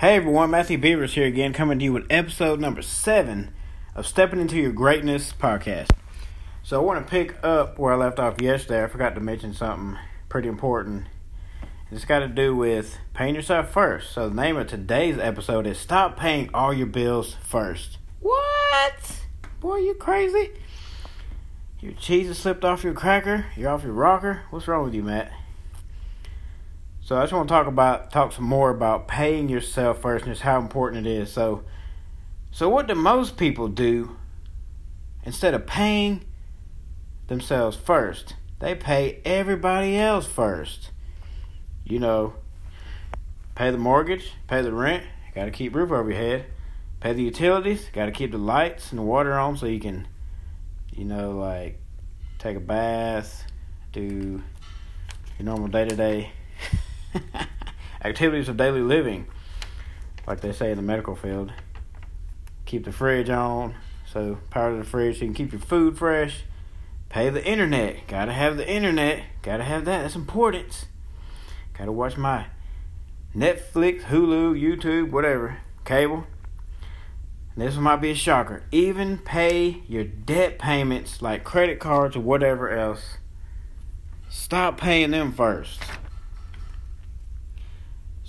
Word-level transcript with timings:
Hey 0.00 0.16
everyone, 0.16 0.50
Matthew 0.50 0.78
Beavers 0.78 1.12
here 1.12 1.26
again, 1.26 1.52
coming 1.52 1.78
to 1.78 1.84
you 1.84 1.92
with 1.92 2.06
episode 2.08 2.58
number 2.58 2.80
seven 2.80 3.52
of 3.94 4.06
Stepping 4.06 4.40
Into 4.40 4.56
Your 4.56 4.72
Greatness 4.72 5.34
podcast. 5.34 5.90
So 6.62 6.80
I 6.80 6.82
want 6.82 7.04
to 7.04 7.10
pick 7.10 7.34
up 7.44 7.78
where 7.78 7.92
I 7.92 7.96
left 7.96 8.18
off 8.18 8.40
yesterday. 8.40 8.82
I 8.82 8.86
forgot 8.86 9.14
to 9.14 9.20
mention 9.20 9.52
something 9.52 9.98
pretty 10.30 10.48
important. 10.48 11.04
It's 11.90 12.06
got 12.06 12.20
to 12.20 12.28
do 12.28 12.56
with 12.56 12.96
paying 13.12 13.34
yourself 13.34 13.72
first. 13.72 14.12
So 14.12 14.30
the 14.30 14.34
name 14.34 14.56
of 14.56 14.68
today's 14.68 15.18
episode 15.18 15.66
is 15.66 15.76
Stop 15.76 16.16
Paying 16.16 16.48
All 16.54 16.72
Your 16.72 16.86
Bills 16.86 17.36
First. 17.42 17.98
What? 18.20 19.20
Boy, 19.60 19.80
you 19.80 19.92
crazy? 19.92 20.52
Your 21.80 21.92
cheese 21.92 22.28
has 22.28 22.38
slipped 22.38 22.64
off 22.64 22.84
your 22.84 22.94
cracker? 22.94 23.44
You're 23.54 23.68
off 23.68 23.84
your 23.84 23.92
rocker? 23.92 24.44
What's 24.48 24.66
wrong 24.66 24.82
with 24.82 24.94
you, 24.94 25.02
Matt? 25.02 25.30
So 27.10 27.18
I 27.18 27.22
just 27.22 27.32
want 27.32 27.48
to 27.48 27.52
talk 27.52 27.66
about 27.66 28.12
talk 28.12 28.30
some 28.30 28.44
more 28.44 28.70
about 28.70 29.08
paying 29.08 29.48
yourself 29.48 30.00
first 30.00 30.26
and 30.26 30.32
just 30.32 30.42
how 30.42 30.60
important 30.60 31.08
it 31.08 31.10
is. 31.10 31.32
So 31.32 31.64
so 32.52 32.68
what 32.68 32.86
do 32.86 32.94
most 32.94 33.36
people 33.36 33.66
do 33.66 34.16
instead 35.24 35.52
of 35.52 35.66
paying 35.66 36.24
themselves 37.26 37.76
first? 37.76 38.36
They 38.60 38.76
pay 38.76 39.20
everybody 39.24 39.98
else 39.98 40.24
first. 40.24 40.92
You 41.84 41.98
know, 41.98 42.34
pay 43.56 43.72
the 43.72 43.76
mortgage, 43.76 44.34
pay 44.46 44.62
the 44.62 44.72
rent, 44.72 45.02
got 45.34 45.46
to 45.46 45.50
keep 45.50 45.74
roof 45.74 45.90
over 45.90 46.08
your 46.08 46.16
head, 46.16 46.44
pay 47.00 47.12
the 47.12 47.24
utilities, 47.24 47.88
got 47.92 48.06
to 48.06 48.12
keep 48.12 48.30
the 48.30 48.38
lights 48.38 48.92
and 48.92 49.00
the 49.00 49.02
water 49.02 49.36
on 49.36 49.56
so 49.56 49.66
you 49.66 49.80
can 49.80 50.06
you 50.92 51.06
know 51.06 51.32
like 51.32 51.80
take 52.38 52.56
a 52.56 52.60
bath, 52.60 53.46
do 53.90 54.44
your 55.40 55.44
normal 55.44 55.66
day-to-day 55.66 56.34
activities 58.04 58.48
of 58.48 58.56
daily 58.56 58.82
living, 58.82 59.26
like 60.26 60.40
they 60.40 60.52
say 60.52 60.70
in 60.70 60.76
the 60.76 60.82
medical 60.82 61.14
field. 61.14 61.52
Keep 62.66 62.84
the 62.84 62.92
fridge 62.92 63.30
on, 63.30 63.74
so 64.06 64.38
power 64.50 64.72
to 64.72 64.78
the 64.78 64.84
fridge 64.84 65.16
so 65.18 65.24
you 65.24 65.28
can 65.28 65.34
keep 65.34 65.52
your 65.52 65.60
food 65.60 65.98
fresh. 65.98 66.44
Pay 67.08 67.28
the 67.30 67.44
internet. 67.44 68.06
Gotta 68.06 68.32
have 68.32 68.56
the 68.56 68.68
internet. 68.68 69.24
Gotta 69.42 69.64
have 69.64 69.84
that. 69.86 70.02
That's 70.02 70.14
important. 70.14 70.86
Gotta 71.76 71.90
watch 71.90 72.16
my 72.16 72.46
Netflix, 73.34 74.02
Hulu, 74.02 74.60
YouTube, 74.60 75.10
whatever, 75.10 75.58
cable. 75.84 76.26
This 77.56 77.76
might 77.76 77.96
be 77.96 78.10
a 78.10 78.14
shocker. 78.14 78.62
Even 78.70 79.18
pay 79.18 79.82
your 79.88 80.04
debt 80.04 80.58
payments 80.58 81.20
like 81.20 81.44
credit 81.44 81.78
cards 81.78 82.16
or 82.16 82.20
whatever 82.20 82.70
else. 82.70 83.18
Stop 84.28 84.80
paying 84.80 85.10
them 85.10 85.32
first. 85.32 85.80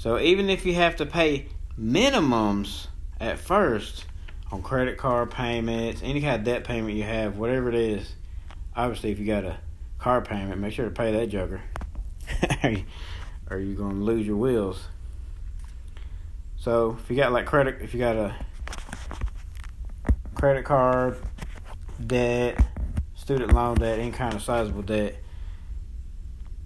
So 0.01 0.17
even 0.17 0.49
if 0.49 0.65
you 0.65 0.73
have 0.73 0.95
to 0.95 1.05
pay 1.05 1.45
minimums 1.79 2.87
at 3.19 3.37
first 3.37 4.05
on 4.51 4.63
credit 4.63 4.97
card 4.97 5.29
payments, 5.29 6.01
any 6.03 6.21
kind 6.21 6.37
of 6.37 6.43
debt 6.43 6.63
payment 6.63 6.95
you 6.95 7.03
have, 7.03 7.37
whatever 7.37 7.69
it 7.69 7.75
is, 7.75 8.15
obviously 8.75 9.11
if 9.11 9.19
you 9.19 9.27
got 9.27 9.45
a 9.45 9.57
car 9.99 10.23
payment, 10.23 10.59
make 10.59 10.73
sure 10.73 10.85
to 10.85 10.91
pay 10.91 11.11
that 11.11 11.27
joker. 11.27 11.61
or 13.51 13.59
you're 13.59 13.75
gonna 13.75 14.03
lose 14.03 14.25
your 14.25 14.37
wheels. 14.37 14.85
So 16.57 16.97
if 16.99 17.07
you 17.07 17.15
got 17.15 17.31
like 17.31 17.45
credit, 17.45 17.77
if 17.81 17.93
you 17.93 17.99
got 17.99 18.15
a 18.15 18.35
credit 20.33 20.65
card 20.65 21.19
debt, 22.03 22.59
student 23.13 23.53
loan 23.53 23.75
debt, 23.75 23.99
any 23.99 24.09
kind 24.09 24.33
of 24.33 24.41
sizable 24.41 24.81
debt, 24.81 25.17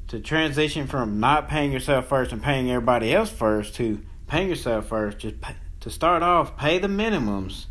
to 0.07 0.19
transition 0.19 0.87
from 0.87 1.19
not 1.19 1.47
paying 1.47 1.71
yourself 1.71 2.07
first 2.07 2.31
and 2.31 2.41
paying 2.41 2.69
everybody 2.69 3.13
else 3.13 3.29
first 3.29 3.75
to 3.75 4.01
paying 4.27 4.49
yourself 4.49 4.87
first, 4.87 5.19
just 5.19 5.41
pay, 5.41 5.55
to 5.79 5.89
start 5.89 6.23
off, 6.23 6.57
pay 6.57 6.79
the 6.79 6.87
minimums. 6.87 7.65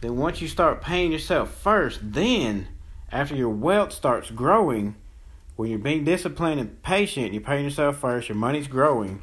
Then 0.00 0.16
once 0.16 0.40
you 0.40 0.48
start 0.48 0.80
paying 0.80 1.12
yourself 1.12 1.54
first, 1.54 2.00
then 2.02 2.68
after 3.10 3.34
your 3.34 3.50
wealth 3.50 3.92
starts 3.92 4.30
growing, 4.30 4.96
when 5.56 5.70
you're 5.70 5.78
being 5.78 6.04
disciplined 6.04 6.60
and 6.60 6.82
patient, 6.82 7.32
you're 7.32 7.42
paying 7.42 7.64
yourself 7.64 7.98
first, 7.98 8.28
your 8.28 8.36
money's 8.36 8.66
growing. 8.66 9.22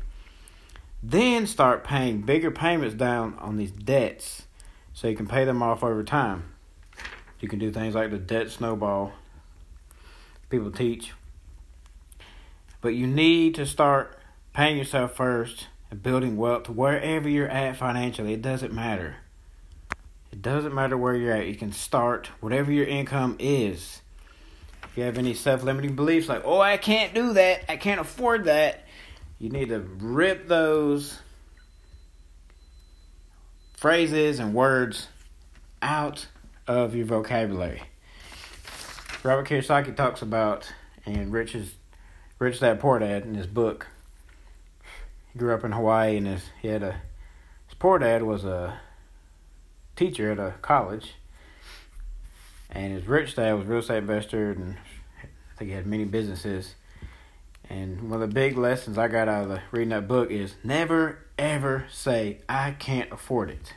Then 1.01 1.47
start 1.47 1.83
paying 1.83 2.21
bigger 2.21 2.51
payments 2.51 2.95
down 2.95 3.35
on 3.39 3.57
these 3.57 3.71
debts 3.71 4.43
so 4.93 5.07
you 5.07 5.15
can 5.15 5.27
pay 5.27 5.45
them 5.45 5.63
off 5.63 5.83
over 5.83 6.03
time. 6.03 6.53
You 7.39 7.47
can 7.47 7.57
do 7.57 7.71
things 7.71 7.95
like 7.95 8.11
the 8.11 8.17
debt 8.17 8.49
snowball 8.49 9.13
people 10.49 10.71
teach 10.71 11.13
but 12.81 12.89
you 12.89 13.07
need 13.07 13.55
to 13.55 13.65
start 13.65 14.17
paying 14.53 14.77
yourself 14.77 15.15
first 15.15 15.67
and 15.91 16.01
building 16.01 16.37
wealth 16.37 16.69
wherever 16.69 17.27
you're 17.27 17.47
at 17.47 17.77
financially. 17.77 18.33
It 18.33 18.41
doesn't 18.41 18.73
matter. 18.73 19.17
It 20.31 20.41
doesn't 20.41 20.73
matter 20.73 20.97
where 20.97 21.15
you're 21.15 21.33
at. 21.33 21.47
You 21.47 21.55
can 21.55 21.71
start 21.71 22.29
whatever 22.39 22.71
your 22.71 22.85
income 22.85 23.35
is. 23.39 24.01
If 24.83 24.97
you 24.97 25.03
have 25.03 25.17
any 25.17 25.33
self 25.33 25.63
limiting 25.63 25.95
beliefs 25.95 26.29
like, 26.29 26.43
oh, 26.45 26.59
I 26.59 26.77
can't 26.77 27.13
do 27.13 27.33
that, 27.33 27.65
I 27.69 27.77
can't 27.77 27.99
afford 27.99 28.45
that, 28.45 28.85
you 29.39 29.49
need 29.49 29.69
to 29.69 29.79
rip 29.79 30.47
those 30.47 31.19
phrases 33.73 34.39
and 34.39 34.53
words 34.53 35.07
out 35.81 36.27
of 36.67 36.95
your 36.95 37.05
vocabulary. 37.05 37.81
Robert 39.23 39.47
Kiyosaki 39.47 39.95
talks 39.95 40.21
about, 40.21 40.71
and 41.05 41.31
Rich 41.31 41.55
Rich 42.39 42.61
Dad 42.61 42.79
Poor 42.79 42.99
Dad 42.99 43.23
in 43.23 43.35
his 43.35 43.47
book. 43.47 43.87
He 45.33 45.39
grew 45.39 45.53
up 45.53 45.65
in 45.65 45.73
Hawaii 45.73 46.15
and 46.15 46.25
his 46.25 46.43
he 46.61 46.69
had 46.69 46.81
a 46.81 47.01
his 47.67 47.75
poor 47.77 47.99
dad 47.99 48.23
was 48.23 48.45
a 48.45 48.79
teacher 49.97 50.31
at 50.31 50.39
a 50.39 50.53
college, 50.61 51.15
and 52.69 52.93
his 52.93 53.05
rich 53.05 53.35
dad 53.35 53.53
was 53.53 53.67
real 53.67 53.79
estate 53.79 53.97
investor 53.97 54.51
and 54.51 54.77
I 55.21 55.57
think 55.57 55.69
he 55.69 55.75
had 55.75 55.85
many 55.85 56.05
businesses. 56.05 56.75
And 57.69 58.09
one 58.09 58.21
of 58.21 58.29
the 58.29 58.33
big 58.33 58.57
lessons 58.57 58.97
I 58.97 59.09
got 59.09 59.27
out 59.27 59.43
of 59.43 59.49
the, 59.49 59.61
reading 59.71 59.89
that 59.89 60.07
book 60.07 60.31
is 60.31 60.55
never 60.63 61.19
ever 61.37 61.87
say 61.91 62.39
I 62.47 62.71
can't 62.71 63.11
afford 63.11 63.49
it. 63.49 63.73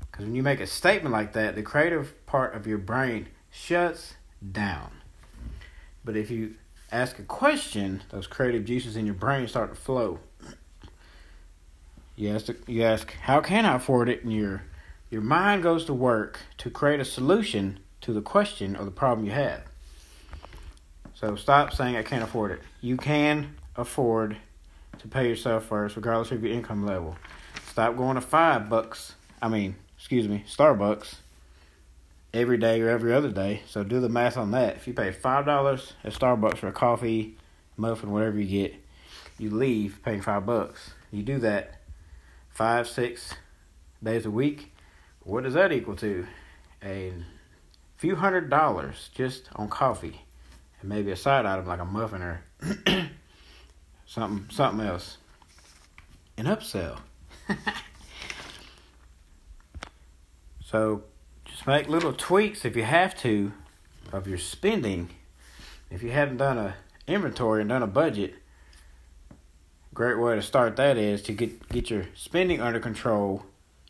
Because 0.00 0.26
when 0.26 0.34
you 0.34 0.42
make 0.42 0.58
a 0.58 0.66
statement 0.66 1.12
like 1.12 1.32
that, 1.34 1.54
the 1.54 1.62
creative 1.62 2.26
part 2.26 2.56
of 2.56 2.66
your 2.66 2.78
brain 2.78 3.28
shuts 3.52 4.14
down. 4.52 4.90
But 6.04 6.16
if 6.16 6.30
you 6.30 6.56
ask 6.90 7.18
a 7.18 7.22
question, 7.22 8.02
those 8.10 8.26
creative 8.26 8.64
juices 8.64 8.96
in 8.96 9.06
your 9.06 9.14
brain 9.14 9.48
start 9.48 9.74
to 9.74 9.80
flow. 9.80 10.20
You 12.14 12.34
ask, 12.34 12.48
you 12.66 12.82
ask, 12.82 13.12
how 13.12 13.40
can 13.40 13.66
I 13.66 13.76
afford 13.76 14.08
it? 14.08 14.22
And 14.22 14.32
your 14.32 14.62
your 15.10 15.20
mind 15.20 15.62
goes 15.62 15.84
to 15.84 15.94
work 15.94 16.40
to 16.58 16.70
create 16.70 16.98
a 16.98 17.04
solution 17.04 17.78
to 18.00 18.12
the 18.12 18.20
question 18.20 18.76
or 18.76 18.84
the 18.84 18.90
problem 18.90 19.24
you 19.24 19.32
have. 19.32 19.62
So 21.14 21.36
stop 21.36 21.72
saying 21.72 21.96
I 21.96 22.02
can't 22.02 22.24
afford 22.24 22.50
it. 22.52 22.60
You 22.80 22.96
can 22.96 23.54
afford 23.76 24.36
to 24.98 25.08
pay 25.08 25.28
yourself 25.28 25.64
first, 25.66 25.96
regardless 25.96 26.32
of 26.32 26.42
your 26.42 26.52
income 26.52 26.84
level. 26.84 27.16
Stop 27.70 27.96
going 27.96 28.16
to 28.16 28.20
five 28.20 28.68
bucks. 28.68 29.14
I 29.40 29.48
mean, 29.48 29.76
excuse 29.96 30.26
me, 30.26 30.44
Starbucks 30.48 31.16
every 32.36 32.58
day 32.58 32.80
or 32.82 32.90
every 32.90 33.12
other 33.12 33.30
day. 33.30 33.62
So 33.66 33.82
do 33.82 33.98
the 34.00 34.08
math 34.08 34.36
on 34.36 34.50
that. 34.50 34.76
If 34.76 34.86
you 34.86 34.92
pay 34.92 35.10
five 35.10 35.46
dollars 35.46 35.94
at 36.04 36.12
Starbucks 36.12 36.58
for 36.58 36.68
a 36.68 36.72
coffee, 36.72 37.36
muffin, 37.76 38.12
whatever 38.12 38.38
you 38.38 38.46
get, 38.46 38.74
you 39.38 39.50
leave 39.50 40.00
paying 40.04 40.20
five 40.20 40.44
bucks. 40.44 40.90
You 41.10 41.22
do 41.22 41.38
that 41.38 41.80
five, 42.50 42.86
six 42.88 43.34
days 44.02 44.26
a 44.26 44.30
week. 44.30 44.74
What 45.22 45.44
does 45.44 45.54
that 45.54 45.72
equal 45.72 45.96
to? 45.96 46.26
A 46.82 47.12
few 47.96 48.16
hundred 48.16 48.50
dollars 48.50 49.08
just 49.14 49.48
on 49.56 49.68
coffee, 49.68 50.20
and 50.80 50.90
maybe 50.90 51.10
a 51.10 51.16
side 51.16 51.46
item 51.46 51.66
like 51.66 51.80
a 51.80 51.84
muffin 51.84 52.22
or 52.22 52.42
something, 54.06 54.46
something 54.50 54.86
else. 54.86 55.16
An 56.36 56.44
upsell. 56.44 56.98
so 60.62 61.02
make 61.66 61.88
little 61.88 62.12
tweaks 62.12 62.64
if 62.64 62.76
you 62.76 62.84
have 62.84 63.16
to 63.22 63.52
of 64.12 64.28
your 64.28 64.38
spending. 64.38 65.10
If 65.90 66.02
you 66.02 66.10
haven't 66.10 66.36
done 66.36 66.58
a 66.58 66.76
inventory 67.06 67.60
and 67.60 67.70
done 67.70 67.82
a 67.82 67.88
budget, 67.88 68.34
great 69.94 70.18
way 70.18 70.34
to 70.34 70.42
start 70.42 70.76
that 70.76 70.96
is 70.96 71.22
to 71.22 71.32
get 71.32 71.68
get 71.68 71.90
your 71.90 72.06
spending 72.14 72.60
under 72.60 72.80
control. 72.80 73.44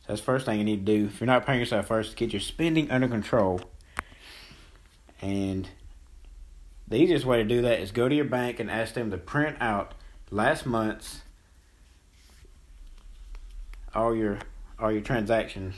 That's 0.06 0.20
first 0.20 0.46
thing 0.46 0.58
you 0.58 0.64
need 0.64 0.86
to 0.86 0.98
do. 0.98 1.06
If 1.06 1.20
you're 1.20 1.26
not 1.26 1.46
paying 1.46 1.60
yourself 1.60 1.88
first, 1.88 2.16
get 2.16 2.32
your 2.32 2.40
spending 2.40 2.90
under 2.90 3.08
control. 3.08 3.60
And 5.20 5.68
the 6.86 6.96
easiest 6.96 7.24
way 7.24 7.38
to 7.38 7.44
do 7.44 7.62
that 7.62 7.80
is 7.80 7.90
go 7.90 8.08
to 8.08 8.14
your 8.14 8.24
bank 8.24 8.60
and 8.60 8.70
ask 8.70 8.94
them 8.94 9.10
to 9.10 9.18
print 9.18 9.56
out 9.60 9.94
last 10.30 10.66
month's 10.66 11.22
all 13.94 14.14
your 14.14 14.38
all 14.78 14.92
your 14.92 15.00
transactions. 15.00 15.74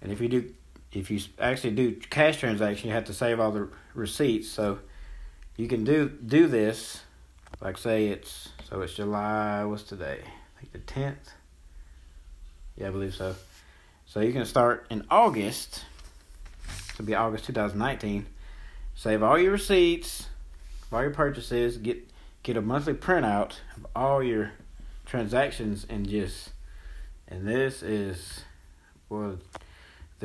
And 0.00 0.12
if 0.12 0.20
you 0.20 0.28
do 0.28 0.52
if 0.94 1.10
you 1.10 1.20
actually 1.38 1.72
do 1.72 1.92
cash 1.92 2.38
transaction, 2.38 2.88
you 2.88 2.94
have 2.94 3.04
to 3.06 3.14
save 3.14 3.40
all 3.40 3.50
the 3.50 3.68
receipts. 3.94 4.48
So 4.48 4.78
you 5.56 5.68
can 5.68 5.84
do 5.84 6.08
do 6.08 6.46
this, 6.46 7.02
like 7.60 7.76
say 7.78 8.08
it's 8.08 8.50
so 8.68 8.80
it's 8.82 8.94
July. 8.94 9.64
What's 9.64 9.82
today? 9.82 10.20
I 10.22 10.60
think 10.60 10.72
the 10.72 10.78
10th. 10.78 11.32
Yeah, 12.76 12.88
I 12.88 12.90
believe 12.90 13.14
so. 13.14 13.34
So 14.06 14.20
you 14.20 14.32
can 14.32 14.44
start 14.44 14.86
in 14.90 15.04
August. 15.10 15.84
Will 16.98 17.04
be 17.04 17.14
August 17.14 17.44
2019. 17.46 18.26
Save 18.94 19.22
all 19.22 19.38
your 19.38 19.52
receipts, 19.52 20.28
all 20.92 21.02
your 21.02 21.10
purchases. 21.10 21.76
Get 21.78 22.08
get 22.44 22.56
a 22.56 22.62
monthly 22.62 22.94
printout 22.94 23.54
of 23.76 23.86
all 23.96 24.22
your 24.22 24.52
transactions 25.06 25.86
and 25.88 26.08
just. 26.08 26.50
And 27.26 27.48
this 27.48 27.82
is, 27.82 28.44
well, 29.08 29.38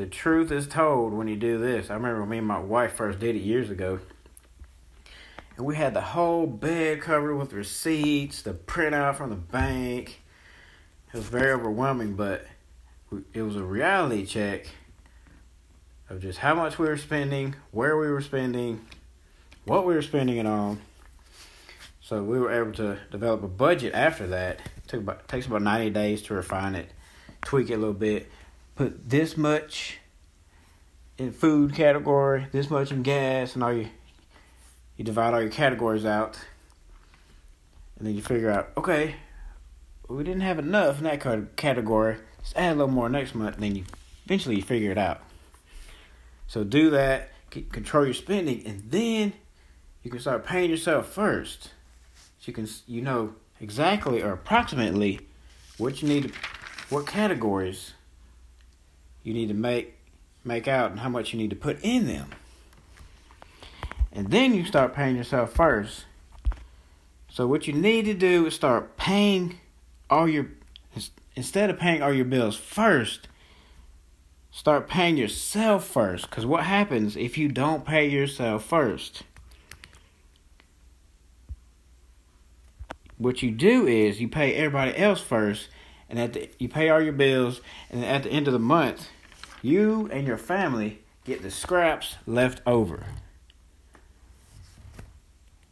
the 0.00 0.06
truth 0.06 0.50
is 0.50 0.66
told 0.66 1.12
when 1.12 1.28
you 1.28 1.36
do 1.36 1.58
this. 1.58 1.90
I 1.90 1.94
remember 1.94 2.24
me 2.24 2.38
and 2.38 2.46
my 2.46 2.58
wife 2.58 2.94
first 2.94 3.18
did 3.18 3.36
it 3.36 3.40
years 3.40 3.68
ago. 3.68 4.00
And 5.58 5.66
we 5.66 5.76
had 5.76 5.92
the 5.92 6.00
whole 6.00 6.46
bed 6.46 7.02
covered 7.02 7.36
with 7.36 7.52
receipts, 7.52 8.40
the 8.40 8.54
printout 8.54 9.16
from 9.16 9.28
the 9.28 9.36
bank. 9.36 10.22
It 11.12 11.18
was 11.18 11.26
very 11.26 11.52
overwhelming, 11.52 12.14
but 12.14 12.46
it 13.34 13.42
was 13.42 13.56
a 13.56 13.62
reality 13.62 14.24
check 14.24 14.68
of 16.08 16.22
just 16.22 16.38
how 16.38 16.54
much 16.54 16.78
we 16.78 16.86
were 16.86 16.96
spending, 16.96 17.54
where 17.70 17.98
we 17.98 18.08
were 18.08 18.22
spending, 18.22 18.80
what 19.66 19.84
we 19.84 19.92
were 19.92 20.00
spending 20.00 20.38
it 20.38 20.46
on. 20.46 20.80
So 22.00 22.22
we 22.22 22.40
were 22.40 22.50
able 22.50 22.72
to 22.72 22.96
develop 23.10 23.42
a 23.42 23.48
budget 23.48 23.92
after 23.92 24.26
that. 24.28 24.60
It 24.78 24.88
took 24.88 25.00
about 25.00 25.28
takes 25.28 25.46
about 25.46 25.60
ninety 25.60 25.90
days 25.90 26.22
to 26.22 26.34
refine 26.34 26.74
it, 26.74 26.88
tweak 27.42 27.68
it 27.68 27.74
a 27.74 27.76
little 27.76 27.92
bit, 27.92 28.30
put 28.80 29.10
this 29.10 29.36
much 29.36 29.98
in 31.18 31.32
food 31.32 31.74
category, 31.74 32.46
this 32.50 32.70
much 32.70 32.90
in 32.90 33.02
gas, 33.02 33.52
and 33.52 33.62
all 33.62 33.70
you 33.70 33.86
you 34.96 35.04
divide 35.04 35.34
all 35.34 35.42
your 35.42 35.50
categories 35.50 36.06
out, 36.06 36.38
and 37.98 38.06
then 38.06 38.14
you 38.14 38.22
figure 38.22 38.50
out 38.50 38.70
okay, 38.78 39.16
we 40.08 40.24
didn't 40.24 40.40
have 40.40 40.58
enough 40.58 40.96
in 40.96 41.04
that 41.04 41.20
category. 41.56 42.16
Let's 42.38 42.54
add 42.56 42.72
a 42.72 42.76
little 42.76 42.88
more 42.88 43.10
next 43.10 43.34
month, 43.34 43.56
and 43.56 43.64
then 43.64 43.76
you 43.76 43.84
eventually 44.24 44.56
you 44.56 44.62
figure 44.62 44.90
it 44.90 44.96
out. 44.96 45.20
So 46.46 46.64
do 46.64 46.88
that, 46.88 47.32
control 47.50 48.06
your 48.06 48.14
spending, 48.14 48.66
and 48.66 48.90
then 48.90 49.34
you 50.02 50.10
can 50.10 50.20
start 50.20 50.46
paying 50.46 50.70
yourself 50.70 51.06
first. 51.12 51.64
So 52.38 52.46
you 52.46 52.54
can 52.54 52.66
you 52.86 53.02
know 53.02 53.34
exactly 53.60 54.22
or 54.22 54.32
approximately 54.32 55.20
what 55.76 56.00
you 56.00 56.08
need 56.08 56.32
what 56.88 57.06
categories 57.06 57.92
you 59.22 59.34
need 59.34 59.48
to 59.48 59.54
make 59.54 59.96
make 60.44 60.66
out 60.66 60.90
and 60.90 61.00
how 61.00 61.08
much 61.08 61.32
you 61.32 61.38
need 61.38 61.50
to 61.50 61.56
put 61.56 61.78
in 61.82 62.06
them. 62.06 62.30
And 64.12 64.30
then 64.30 64.54
you 64.54 64.64
start 64.64 64.94
paying 64.94 65.16
yourself 65.16 65.52
first. 65.52 66.06
So 67.28 67.46
what 67.46 67.66
you 67.66 67.72
need 67.72 68.06
to 68.06 68.14
do 68.14 68.46
is 68.46 68.54
start 68.54 68.96
paying 68.96 69.60
all 70.08 70.28
your 70.28 70.48
instead 71.36 71.70
of 71.70 71.78
paying 71.78 72.02
all 72.02 72.12
your 72.12 72.24
bills 72.24 72.56
first, 72.56 73.28
Start 74.50 74.88
paying 74.88 75.16
yourself 75.16 75.86
first. 75.86 76.28
Because 76.28 76.44
what 76.44 76.64
happens 76.64 77.16
if 77.16 77.38
you 77.38 77.48
don't 77.48 77.84
pay 77.84 78.08
yourself 78.08 78.64
first? 78.64 79.22
What 83.16 83.42
you 83.42 83.50
do 83.50 83.86
is 83.86 84.20
you 84.20 84.28
pay 84.28 84.54
everybody 84.54 84.96
else 84.96 85.20
first, 85.20 85.68
and 86.10 86.18
at 86.18 86.32
the, 86.32 86.50
you 86.58 86.68
pay 86.68 86.90
all 86.90 87.00
your 87.00 87.12
bills, 87.12 87.60
and 87.88 88.04
at 88.04 88.24
the 88.24 88.30
end 88.30 88.48
of 88.48 88.52
the 88.52 88.58
month, 88.58 89.08
you 89.62 90.10
and 90.12 90.26
your 90.26 90.36
family 90.36 91.00
get 91.24 91.42
the 91.42 91.50
scraps 91.50 92.16
left 92.26 92.60
over. 92.66 93.06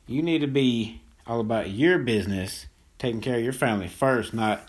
You 0.06 0.22
need 0.22 0.38
to 0.38 0.46
be 0.46 1.02
all 1.26 1.40
about 1.40 1.70
your 1.70 1.98
business, 1.98 2.66
taking 2.98 3.20
care 3.20 3.36
of 3.36 3.44
your 3.44 3.52
family 3.52 3.88
first, 3.88 4.32
not 4.32 4.66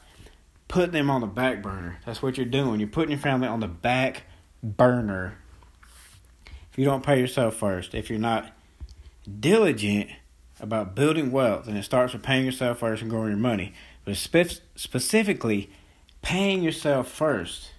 putting 0.68 0.92
them 0.92 1.10
on 1.10 1.22
the 1.22 1.28
back 1.28 1.62
burner. 1.62 2.00
That's 2.06 2.22
what 2.22 2.36
you're 2.38 2.46
doing. 2.46 2.80
You're 2.80 2.90
putting 2.90 3.12
your 3.12 3.20
family 3.20 3.48
on 3.48 3.60
the 3.60 3.68
back 3.68 4.24
burner. 4.64 5.38
If 6.72 6.78
you 6.78 6.86
don't 6.86 7.06
pay 7.06 7.20
yourself 7.20 7.56
first, 7.56 7.94
if 7.94 8.10
you're 8.10 8.20
not 8.20 8.52
diligent 9.40 10.10
about 10.60 10.96
building 10.96 11.32
wealth, 11.32 11.68
and 11.68 11.78
it 11.78 11.84
starts 11.84 12.14
with 12.14 12.24
paying 12.24 12.46
yourself 12.46 12.80
first 12.80 13.02
and 13.02 13.10
growing 13.10 13.30
your 13.30 13.38
money, 13.38 13.74
but 14.10 14.18
spe- 14.18 14.62
specifically 14.76 15.70
paying 16.24 16.64
yourself 16.64 17.08
first. 17.08 17.70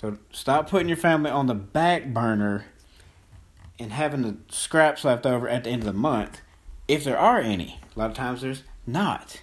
So 0.00 0.16
stop 0.30 0.70
putting 0.70 0.88
your 0.88 0.96
family 0.96 1.30
on 1.30 1.46
the 1.46 1.54
back 1.54 2.06
burner 2.06 2.64
and 3.78 3.92
having 3.92 4.22
the 4.22 4.36
scraps 4.48 5.04
left 5.04 5.26
over 5.26 5.46
at 5.46 5.64
the 5.64 5.70
end 5.70 5.82
of 5.82 5.86
the 5.86 5.92
month, 5.92 6.40
if 6.88 7.04
there 7.04 7.18
are 7.18 7.38
any. 7.38 7.78
A 7.94 7.98
lot 7.98 8.10
of 8.10 8.16
times 8.16 8.40
there's 8.40 8.62
not. 8.86 9.42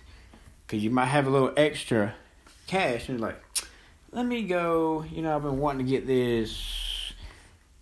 Because 0.65 0.83
you 0.83 0.89
might 0.89 1.05
have 1.05 1.27
a 1.27 1.29
little 1.29 1.53
extra 1.55 2.15
cash 2.65 3.07
and 3.07 3.19
you're 3.19 3.27
like, 3.27 3.41
let 4.11 4.25
me 4.25 4.41
go, 4.41 5.05
you 5.11 5.21
know, 5.21 5.35
I've 5.35 5.43
been 5.43 5.59
wanting 5.59 5.85
to 5.85 5.91
get 5.91 6.07
this 6.07 7.13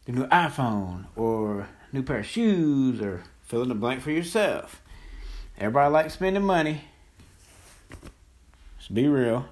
the 0.06 0.12
new 0.12 0.28
iPhone 0.28 1.06
or 1.16 1.70
new 1.94 2.04
pair 2.04 2.20
of 2.20 2.26
shoes 2.26 3.00
or 3.00 3.24
fill 3.44 3.62
in 3.62 3.70
the 3.70 3.76
blank 3.76 4.02
for 4.02 4.12
yourself. 4.12 4.82
Everybody 5.58 5.92
likes 5.94 6.16
spending 6.16 6.44
money. 6.44 6.82
Let's 8.88 8.96
be 8.96 9.10
real. 9.10 9.46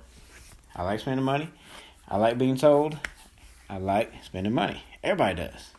I 0.77 0.83
like 0.83 1.01
spending 1.01 1.25
money. 1.25 1.49
I 2.07 2.15
like 2.15 2.37
being 2.37 2.55
told. 2.55 2.97
I 3.69 3.79
like 3.79 4.13
spending 4.23 4.53
money. 4.53 4.81
Everybody 5.03 5.35
does. 5.35 5.71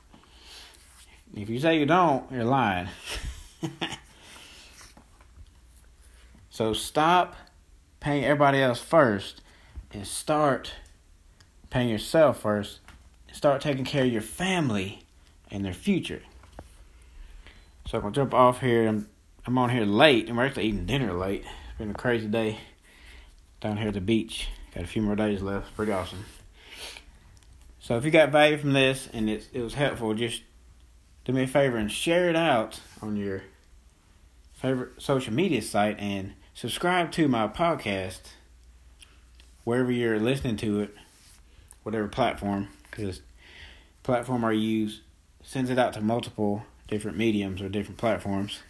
If 1.35 1.49
you 1.49 1.59
say 1.59 1.79
you 1.79 1.87
don't, 1.87 2.31
you're 2.31 2.45
lying. 2.45 2.89
so 6.51 6.75
stop 6.75 7.35
paying 7.99 8.25
everybody 8.25 8.61
else 8.61 8.79
first 8.79 9.41
and 9.91 10.07
start 10.07 10.73
paying 11.71 11.89
yourself 11.89 12.43
first. 12.43 12.81
Start 13.33 13.63
taking 13.63 13.87
care 13.87 14.05
of 14.05 14.13
your 14.13 14.21
family 14.21 15.07
and 15.51 15.65
their 15.65 15.73
future. 15.73 16.21
So 17.87 17.97
I'm 17.97 18.03
gonna 18.03 18.15
jump 18.15 18.35
off 18.35 18.61
here. 18.61 18.87
I'm 18.87 19.09
I'm 19.47 19.57
on 19.57 19.71
here 19.71 19.87
late, 19.87 20.29
and 20.29 20.37
we're 20.37 20.45
actually 20.45 20.67
eating 20.67 20.85
dinner 20.85 21.15
late. 21.15 21.45
It's 21.71 21.79
been 21.79 21.91
a 21.91 21.95
crazy 21.95 22.27
day 22.27 22.59
down 23.67 23.79
here 23.79 23.89
at 23.89 23.95
the 23.95 24.01
beach. 24.01 24.49
Got 24.75 24.85
a 24.85 24.87
few 24.87 25.03
more 25.03 25.17
days 25.17 25.43
left. 25.43 25.75
Pretty 25.75 25.91
awesome. 25.91 26.25
So 27.81 27.97
if 27.97 28.05
you 28.05 28.11
got 28.11 28.31
value 28.31 28.59
from 28.59 28.73
this 28.73 29.09
and 29.13 29.29
it 29.29 29.49
it 29.53 29.61
was 29.61 29.75
helpful, 29.75 30.15
just 30.15 30.43
do 31.25 31.33
me 31.33 31.43
a 31.43 31.47
favor 31.47 31.77
and 31.77 31.91
share 31.91 32.29
it 32.29 32.37
out 32.37 32.81
on 33.03 33.17
your 33.17 33.43
favorite 34.55 35.03
social 35.03 35.33
media 35.33 35.63
site 35.63 35.99
and 35.99 36.35
subscribe 36.55 37.11
to 37.13 37.27
my 37.27 37.49
podcast 37.49 38.21
wherever 39.65 39.91
you're 39.91 40.21
listening 40.21 40.57
to 40.59 40.81
it, 40.81 40.95
whatever 41.83 42.07
platform, 42.07 42.69
because 42.89 43.21
platform 44.05 44.45
I 44.45 44.53
use 44.53 45.01
sends 45.43 45.71
it 45.71 45.79
out 45.79 45.93
to 45.95 46.01
multiple 46.01 46.65
different 46.87 47.17
mediums 47.17 47.61
or 47.61 47.69
different 47.69 47.99
platforms. 47.99 48.61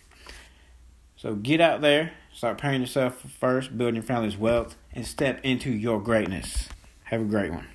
So 1.17 1.35
get 1.35 1.61
out 1.61 1.81
there, 1.81 2.13
start 2.33 2.59
paying 2.59 2.83
yourself 2.83 3.21
first, 3.39 3.77
building 3.77 3.97
your 3.97 4.05
family's 4.05 4.37
wealth, 4.37 4.77
and 4.97 5.07
step 5.07 5.39
into 5.43 5.71
your 5.71 6.01
greatness. 6.01 6.71
Have 7.05 7.21
a 7.21 7.25
great 7.25 7.53
one. 7.53 7.67